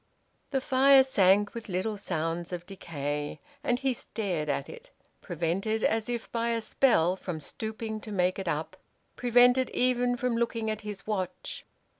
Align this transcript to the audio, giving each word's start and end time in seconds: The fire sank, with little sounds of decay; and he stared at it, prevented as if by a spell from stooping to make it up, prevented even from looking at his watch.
The 0.49 0.61
fire 0.61 1.03
sank, 1.03 1.53
with 1.53 1.69
little 1.69 1.95
sounds 1.95 2.51
of 2.51 2.65
decay; 2.65 3.39
and 3.63 3.77
he 3.77 3.93
stared 3.93 4.49
at 4.49 4.67
it, 4.67 4.89
prevented 5.21 5.83
as 5.83 6.09
if 6.09 6.31
by 6.31 6.49
a 6.49 6.61
spell 6.61 7.15
from 7.15 7.39
stooping 7.39 8.01
to 8.01 8.11
make 8.11 8.39
it 8.39 8.47
up, 8.47 8.77
prevented 9.15 9.69
even 9.69 10.17
from 10.17 10.35
looking 10.37 10.71
at 10.71 10.81
his 10.81 11.05
watch. 11.05 11.65